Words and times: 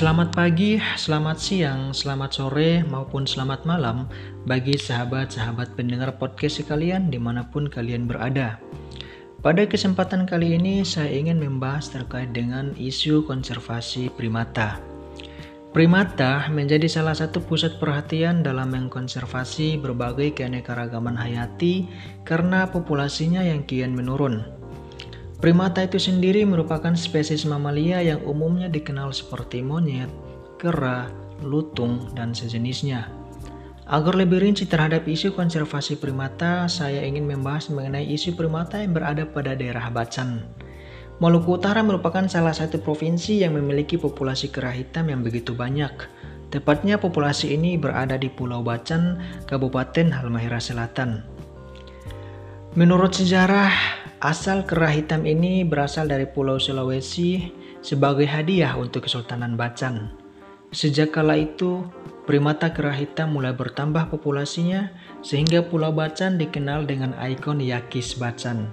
Selamat 0.00 0.32
pagi, 0.32 0.80
selamat 0.80 1.36
siang, 1.36 1.92
selamat 1.92 2.30
sore, 2.32 2.80
maupun 2.88 3.28
selamat 3.28 3.68
malam 3.68 4.08
bagi 4.48 4.72
sahabat-sahabat 4.72 5.76
pendengar 5.76 6.16
podcast 6.16 6.64
sekalian 6.64 7.12
di 7.12 7.20
mana 7.20 7.44
pun 7.44 7.68
kalian 7.68 8.08
berada. 8.08 8.56
Pada 9.44 9.68
kesempatan 9.68 10.24
kali 10.24 10.56
ini 10.56 10.88
saya 10.88 11.12
ingin 11.12 11.36
membahas 11.36 11.92
terkait 11.92 12.32
dengan 12.32 12.72
isu 12.80 13.28
konservasi 13.28 14.08
primata. 14.16 14.80
Primata 15.76 16.48
menjadi 16.48 16.88
salah 16.88 17.12
satu 17.12 17.44
pusat 17.44 17.76
perhatian 17.76 18.40
dalam 18.40 18.72
mengkonservasi 18.72 19.84
berbagai 19.84 20.32
keanekaragaman 20.32 21.12
hayati 21.12 21.84
karena 22.24 22.64
populasinya 22.72 23.44
yang 23.44 23.68
kian 23.68 23.92
menurun. 23.92 24.59
Primata 25.40 25.80
itu 25.80 25.96
sendiri 25.96 26.44
merupakan 26.44 26.92
spesies 26.92 27.48
mamalia 27.48 28.04
yang 28.04 28.20
umumnya 28.28 28.68
dikenal 28.68 29.08
seperti 29.08 29.64
monyet, 29.64 30.12
kera, 30.60 31.08
lutung, 31.40 32.12
dan 32.12 32.36
sejenisnya. 32.36 33.08
Agar 33.88 34.20
lebih 34.20 34.44
rinci 34.44 34.68
terhadap 34.68 35.08
isu 35.08 35.32
konservasi 35.32 35.96
primata, 35.96 36.68
saya 36.68 37.00
ingin 37.00 37.24
membahas 37.24 37.72
mengenai 37.72 38.04
isu 38.12 38.36
primata 38.36 38.84
yang 38.84 38.92
berada 38.92 39.24
pada 39.24 39.56
daerah 39.56 39.88
Bacan. 39.88 40.44
Maluku 41.24 41.56
Utara 41.56 41.80
merupakan 41.80 42.28
salah 42.28 42.52
satu 42.52 42.76
provinsi 42.76 43.40
yang 43.40 43.56
memiliki 43.56 43.96
populasi 43.96 44.52
kera 44.52 44.76
hitam 44.76 45.08
yang 45.08 45.24
begitu 45.24 45.56
banyak. 45.56 45.92
Tepatnya 46.52 47.00
populasi 47.00 47.56
ini 47.56 47.80
berada 47.80 48.20
di 48.20 48.28
Pulau 48.28 48.60
Bacan, 48.60 49.16
Kabupaten 49.48 50.12
Halmahera 50.12 50.60
Selatan. 50.60 51.24
Menurut 52.78 53.18
sejarah, 53.18 53.99
Asal 54.20 54.68
kera 54.68 54.92
hitam 54.92 55.24
ini 55.24 55.64
berasal 55.64 56.04
dari 56.04 56.28
Pulau 56.28 56.60
Sulawesi 56.60 57.48
sebagai 57.80 58.28
hadiah 58.28 58.76
untuk 58.76 59.08
Kesultanan 59.08 59.56
Bacan. 59.56 60.12
Sejak 60.76 61.16
kala 61.16 61.40
itu, 61.40 61.88
primata 62.28 62.68
kera 62.68 62.92
hitam 62.92 63.32
mulai 63.32 63.56
bertambah 63.56 64.12
populasinya 64.12 64.92
sehingga 65.24 65.64
Pulau 65.64 65.88
Bacan 65.96 66.36
dikenal 66.36 66.84
dengan 66.84 67.16
ikon 67.16 67.64
Yakis 67.64 68.20
Bacan. 68.20 68.68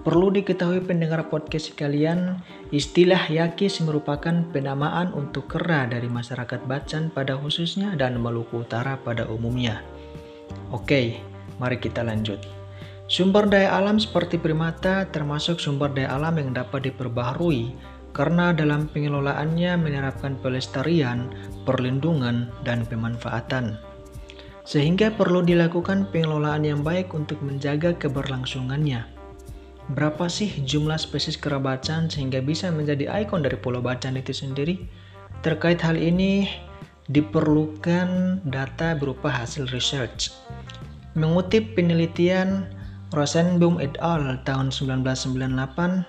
Perlu 0.00 0.32
diketahui 0.32 0.80
pendengar 0.80 1.28
podcast 1.28 1.76
sekalian, 1.76 2.40
istilah 2.72 3.20
Yakis 3.28 3.84
merupakan 3.84 4.48
penamaan 4.48 5.12
untuk 5.12 5.44
kera 5.44 5.84
dari 5.84 6.08
masyarakat 6.08 6.64
Bacan 6.64 7.12
pada 7.12 7.36
khususnya 7.36 7.92
dan 8.00 8.16
Maluku 8.16 8.64
Utara 8.64 8.96
pada 8.96 9.28
umumnya. 9.28 9.84
Oke, 10.72 11.20
mari 11.60 11.76
kita 11.76 12.00
lanjut. 12.00 12.55
Sumber 13.06 13.46
daya 13.46 13.70
alam 13.78 14.02
seperti 14.02 14.34
primata 14.34 15.06
termasuk 15.14 15.62
sumber 15.62 15.94
daya 15.94 16.18
alam 16.18 16.42
yang 16.42 16.50
dapat 16.50 16.90
diperbaharui 16.90 17.70
karena 18.10 18.50
dalam 18.50 18.90
pengelolaannya 18.90 19.78
menerapkan 19.78 20.34
pelestarian, 20.42 21.30
perlindungan, 21.62 22.50
dan 22.66 22.82
pemanfaatan. 22.82 23.78
Sehingga 24.66 25.14
perlu 25.14 25.46
dilakukan 25.46 26.10
pengelolaan 26.10 26.66
yang 26.66 26.82
baik 26.82 27.14
untuk 27.14 27.38
menjaga 27.46 27.94
keberlangsungannya. 27.94 29.06
Berapa 29.94 30.26
sih 30.26 30.50
jumlah 30.66 30.98
spesies 30.98 31.38
kerabacan 31.38 32.10
sehingga 32.10 32.42
bisa 32.42 32.74
menjadi 32.74 33.06
ikon 33.22 33.46
dari 33.46 33.54
Pulau 33.54 33.78
Bacan 33.78 34.18
itu 34.18 34.34
sendiri? 34.34 34.82
Terkait 35.46 35.78
hal 35.78 35.94
ini, 35.94 36.50
diperlukan 37.06 38.42
data 38.50 38.98
berupa 38.98 39.30
hasil 39.30 39.70
research. 39.70 40.34
Mengutip 41.14 41.78
penelitian 41.78 42.75
Rosenbaum 43.14 43.78
et 43.78 43.94
al. 44.02 44.42
tahun 44.42 44.74
1998 44.74 46.02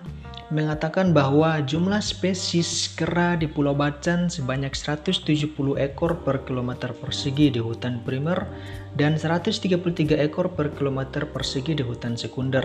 mengatakan 0.48 1.12
bahwa 1.12 1.60
jumlah 1.60 2.00
spesies 2.00 2.88
kera 2.96 3.36
di 3.36 3.52
Pulau 3.52 3.76
Bacan 3.76 4.32
sebanyak 4.32 4.72
170 4.72 5.28
ekor 5.76 6.24
per 6.24 6.48
kilometer 6.48 6.96
persegi 6.96 7.52
di 7.52 7.60
hutan 7.60 8.00
primer 8.08 8.48
dan 8.96 9.20
133 9.20 9.76
ekor 10.24 10.48
per 10.56 10.72
kilometer 10.72 11.28
persegi 11.28 11.76
di 11.76 11.84
hutan 11.84 12.16
sekunder. 12.16 12.64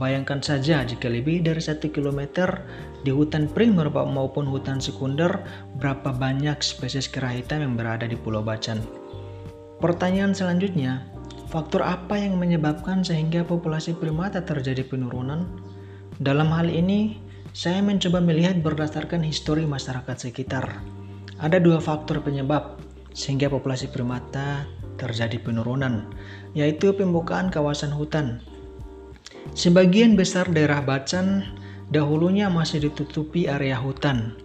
Bayangkan 0.00 0.40
saja 0.40 0.80
jika 0.80 1.12
lebih 1.12 1.44
dari 1.44 1.60
1 1.60 1.92
kilometer 1.92 2.64
di 3.04 3.12
hutan 3.12 3.52
primer 3.52 3.92
maupun 3.92 4.48
hutan 4.48 4.80
sekunder, 4.80 5.44
berapa 5.76 6.16
banyak 6.16 6.56
spesies 6.64 7.06
kera 7.06 7.36
hitam 7.36 7.60
yang 7.60 7.76
berada 7.76 8.08
di 8.08 8.16
Pulau 8.16 8.40
Bacan. 8.40 8.80
Pertanyaan 9.80 10.36
selanjutnya, 10.36 11.08
Faktor 11.50 11.82
apa 11.82 12.14
yang 12.14 12.38
menyebabkan 12.38 13.02
sehingga 13.02 13.42
populasi 13.42 13.98
primata 13.98 14.46
terjadi 14.46 14.86
penurunan? 14.86 15.50
Dalam 16.22 16.54
hal 16.54 16.70
ini, 16.70 17.18
saya 17.50 17.82
mencoba 17.82 18.22
melihat 18.22 18.62
berdasarkan 18.62 19.26
histori 19.26 19.66
masyarakat 19.66 20.30
sekitar. 20.30 20.78
Ada 21.42 21.58
dua 21.58 21.82
faktor 21.82 22.22
penyebab 22.22 22.78
sehingga 23.10 23.50
populasi 23.50 23.90
primata 23.90 24.62
terjadi 24.94 25.42
penurunan, 25.42 26.06
yaitu 26.54 26.94
pembukaan 26.94 27.50
kawasan 27.50 27.90
hutan. 27.90 28.38
Sebagian 29.58 30.14
besar 30.14 30.46
daerah 30.54 30.78
Bacan 30.86 31.50
dahulunya 31.90 32.46
masih 32.46 32.86
ditutupi 32.86 33.50
area 33.50 33.74
hutan, 33.74 34.38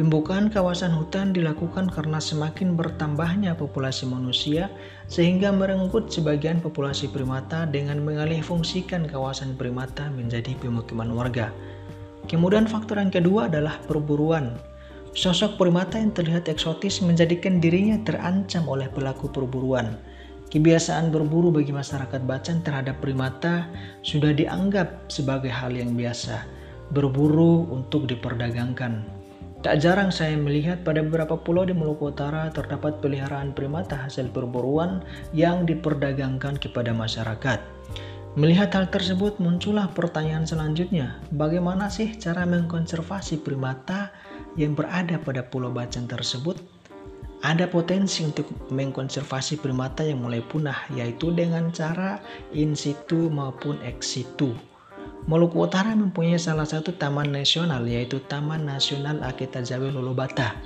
Pembukaan 0.00 0.48
kawasan 0.48 0.96
hutan 0.96 1.36
dilakukan 1.36 1.92
karena 1.92 2.16
semakin 2.16 2.72
bertambahnya 2.72 3.52
populasi 3.52 4.08
manusia 4.08 4.72
sehingga 5.12 5.52
merenggut 5.52 6.08
sebagian 6.08 6.56
populasi 6.56 7.12
primata 7.12 7.68
dengan 7.68 8.00
mengalih 8.00 8.40
fungsikan 8.40 9.04
kawasan 9.04 9.60
primata 9.60 10.08
menjadi 10.08 10.56
pemukiman 10.56 11.12
warga. 11.12 11.52
Kemudian 12.32 12.64
faktor 12.64 12.96
yang 12.96 13.12
kedua 13.12 13.52
adalah 13.52 13.76
perburuan. 13.84 14.56
Sosok 15.12 15.60
primata 15.60 16.00
yang 16.00 16.16
terlihat 16.16 16.48
eksotis 16.48 17.04
menjadikan 17.04 17.60
dirinya 17.60 18.00
terancam 18.00 18.72
oleh 18.72 18.88
pelaku 18.88 19.28
perburuan. 19.28 20.00
Kebiasaan 20.48 21.12
berburu 21.12 21.52
bagi 21.52 21.76
masyarakat 21.76 22.24
Bacan 22.24 22.64
terhadap 22.64 23.04
primata 23.04 23.68
sudah 24.00 24.32
dianggap 24.32 25.12
sebagai 25.12 25.52
hal 25.52 25.76
yang 25.76 25.92
biasa. 25.92 26.48
Berburu 26.88 27.68
untuk 27.68 28.08
diperdagangkan. 28.08 29.19
Tak 29.60 29.76
jarang 29.76 30.08
saya 30.08 30.40
melihat 30.40 30.80
pada 30.88 31.04
beberapa 31.04 31.36
pulau 31.36 31.68
di 31.68 31.76
Maluku 31.76 32.08
Utara 32.08 32.48
terdapat 32.48 33.04
peliharaan 33.04 33.52
primata 33.52 33.92
hasil 33.92 34.32
perburuan 34.32 35.04
yang 35.36 35.68
diperdagangkan 35.68 36.56
kepada 36.56 36.96
masyarakat. 36.96 37.60
Melihat 38.40 38.72
hal 38.72 38.88
tersebut 38.88 39.36
muncullah 39.36 39.92
pertanyaan 39.92 40.48
selanjutnya, 40.48 41.20
bagaimana 41.36 41.92
sih 41.92 42.16
cara 42.16 42.48
mengkonservasi 42.48 43.44
primata 43.44 44.08
yang 44.56 44.72
berada 44.72 45.20
pada 45.20 45.44
pulau 45.44 45.68
Bacan 45.68 46.08
tersebut? 46.08 46.56
Ada 47.44 47.68
potensi 47.68 48.24
untuk 48.24 48.48
mengkonservasi 48.72 49.60
primata 49.60 50.00
yang 50.00 50.24
mulai 50.24 50.40
punah 50.40 50.88
yaitu 50.96 51.36
dengan 51.36 51.68
cara 51.68 52.16
in 52.56 52.72
situ 52.72 53.28
maupun 53.28 53.76
ex 53.84 54.16
situ. 54.16 54.56
Maluku 55.28 55.60
Utara 55.60 55.92
mempunyai 55.92 56.40
salah 56.40 56.64
satu 56.64 56.96
taman 56.96 57.28
nasional 57.28 57.84
yaitu 57.84 58.24
Taman 58.24 58.64
Nasional 58.64 59.20
Akita 59.20 59.60
Jawa 59.60 59.92
Lolobata. 59.92 60.56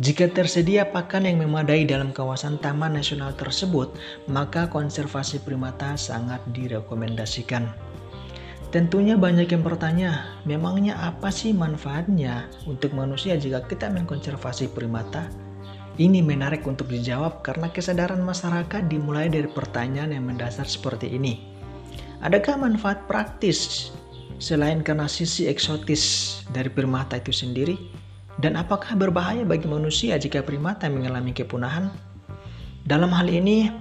Jika 0.00 0.32
tersedia 0.32 0.88
pakan 0.88 1.28
yang 1.28 1.44
memadai 1.44 1.84
dalam 1.84 2.16
kawasan 2.16 2.56
taman 2.56 2.96
nasional 2.96 3.36
tersebut, 3.36 3.92
maka 4.24 4.64
konservasi 4.72 5.44
primata 5.44 5.92
sangat 6.00 6.40
direkomendasikan. 6.56 7.68
Tentunya 8.72 9.20
banyak 9.20 9.52
yang 9.52 9.60
bertanya, 9.60 10.40
memangnya 10.48 10.96
apa 10.96 11.28
sih 11.28 11.52
manfaatnya 11.52 12.48
untuk 12.64 12.96
manusia 12.96 13.36
jika 13.36 13.60
kita 13.68 13.92
mengkonservasi 13.92 14.72
primata? 14.72 15.28
Ini 16.00 16.24
menarik 16.24 16.64
untuk 16.64 16.88
dijawab 16.88 17.44
karena 17.44 17.68
kesadaran 17.68 18.24
masyarakat 18.24 18.88
dimulai 18.88 19.28
dari 19.28 19.44
pertanyaan 19.44 20.16
yang 20.16 20.24
mendasar 20.24 20.64
seperti 20.64 21.12
ini. 21.12 21.51
Adakah 22.22 22.54
manfaat 22.54 23.02
praktis 23.10 23.90
selain 24.38 24.78
karena 24.86 25.10
sisi 25.10 25.50
eksotis 25.50 26.38
dari 26.54 26.70
primata 26.70 27.18
itu 27.18 27.34
sendiri? 27.34 27.74
Dan 28.38 28.54
apakah 28.54 28.94
berbahaya 28.94 29.42
bagi 29.42 29.66
manusia 29.66 30.14
jika 30.22 30.38
primata 30.38 30.86
mengalami 30.86 31.34
kepunahan? 31.34 31.90
Dalam 32.86 33.10
hal 33.10 33.26
ini, 33.26 33.74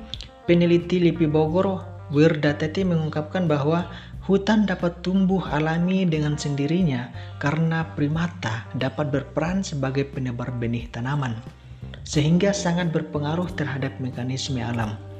peneliti 0.49 0.97
LIPI 0.97 1.29
Bogor, 1.29 1.85
Wirda 2.09 2.57
Teti 2.57 2.81
mengungkapkan 2.81 3.45
bahwa 3.45 3.85
hutan 4.25 4.65
dapat 4.65 5.05
tumbuh 5.05 5.45
alami 5.45 6.09
dengan 6.09 6.33
sendirinya 6.33 7.13
karena 7.37 7.93
primata 7.93 8.65
dapat 8.73 9.13
berperan 9.13 9.61
sebagai 9.61 10.09
penebar 10.09 10.49
benih 10.57 10.89
tanaman, 10.89 11.37
sehingga 12.01 12.57
sangat 12.57 12.89
berpengaruh 12.89 13.53
terhadap 13.53 13.93
mekanisme 14.01 14.65
alam. 14.65 15.10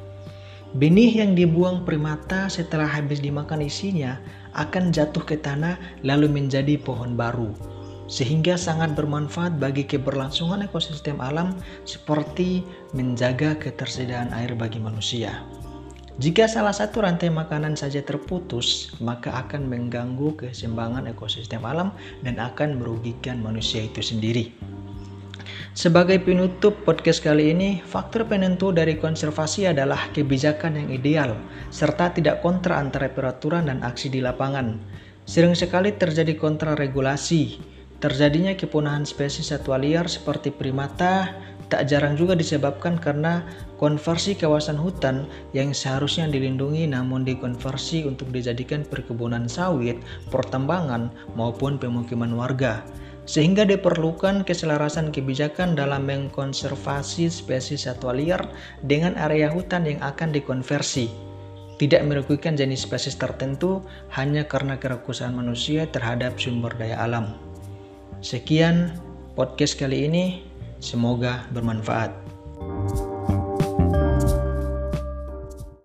Benih 0.72 1.20
yang 1.20 1.36
dibuang 1.36 1.84
primata 1.84 2.48
setelah 2.48 2.88
habis 2.88 3.20
dimakan 3.20 3.68
isinya 3.68 4.16
akan 4.56 4.96
jatuh 4.96 5.20
ke 5.28 5.36
tanah 5.36 5.76
lalu 6.08 6.32
menjadi 6.32 6.80
pohon 6.80 7.20
baru. 7.20 7.52
Sehingga 8.08 8.56
sangat 8.56 8.96
bermanfaat 8.96 9.60
bagi 9.60 9.84
keberlangsungan 9.84 10.64
ekosistem 10.64 11.20
alam 11.20 11.60
seperti 11.84 12.64
menjaga 12.96 13.60
ketersediaan 13.60 14.32
air 14.32 14.56
bagi 14.56 14.80
manusia. 14.80 15.44
Jika 16.24 16.48
salah 16.48 16.76
satu 16.76 17.04
rantai 17.04 17.32
makanan 17.32 17.76
saja 17.76 18.00
terputus, 18.00 18.96
maka 19.04 19.44
akan 19.44 19.68
mengganggu 19.68 20.40
keseimbangan 20.40 21.08
ekosistem 21.12 21.68
alam 21.68 21.92
dan 22.24 22.40
akan 22.40 22.80
merugikan 22.80 23.44
manusia 23.44 23.84
itu 23.84 24.00
sendiri. 24.00 24.71
Sebagai 25.72 26.20
penutup 26.20 26.84
podcast 26.84 27.24
kali 27.24 27.56
ini, 27.56 27.80
faktor 27.80 28.28
penentu 28.28 28.76
dari 28.76 29.00
konservasi 29.00 29.72
adalah 29.72 30.12
kebijakan 30.12 30.76
yang 30.76 30.90
ideal, 30.92 31.32
serta 31.72 32.12
tidak 32.12 32.44
kontra 32.44 32.76
antara 32.76 33.08
peraturan 33.08 33.72
dan 33.72 33.80
aksi 33.80 34.12
di 34.12 34.20
lapangan. 34.20 34.76
Sering 35.24 35.56
sekali 35.56 35.96
terjadi 35.96 36.36
kontra 36.36 36.76
regulasi, 36.76 37.64
terjadinya 38.04 38.52
kepunahan 38.52 39.08
spesies 39.08 39.56
satwa 39.56 39.80
liar 39.80 40.12
seperti 40.12 40.52
primata, 40.52 41.40
tak 41.72 41.88
jarang 41.88 42.20
juga 42.20 42.36
disebabkan 42.36 43.00
karena 43.00 43.48
konversi 43.80 44.36
kawasan 44.36 44.76
hutan 44.76 45.24
yang 45.56 45.72
seharusnya 45.72 46.28
dilindungi 46.28 46.84
namun 46.92 47.24
dikonversi 47.24 48.04
untuk 48.04 48.28
dijadikan 48.36 48.84
perkebunan 48.84 49.48
sawit, 49.48 50.04
pertambangan, 50.36 51.16
maupun 51.40 51.80
pemukiman 51.80 52.36
warga 52.36 52.84
sehingga 53.30 53.64
diperlukan 53.68 54.42
keselarasan 54.44 55.14
kebijakan 55.14 55.78
dalam 55.78 56.10
mengkonservasi 56.10 57.30
spesies 57.30 57.86
satwa 57.86 58.18
liar 58.18 58.42
dengan 58.86 59.14
area 59.18 59.50
hutan 59.54 59.86
yang 59.86 60.02
akan 60.02 60.34
dikonversi. 60.34 61.12
Tidak 61.78 62.06
merugikan 62.06 62.54
jenis 62.54 62.86
spesies 62.86 63.18
tertentu 63.18 63.82
hanya 64.14 64.46
karena 64.46 64.78
kerakusan 64.78 65.34
manusia 65.34 65.90
terhadap 65.90 66.38
sumber 66.38 66.74
daya 66.78 67.02
alam. 67.02 67.34
Sekian 68.22 68.94
podcast 69.34 69.82
kali 69.82 70.06
ini, 70.06 70.46
semoga 70.78 71.42
bermanfaat. 71.50 72.14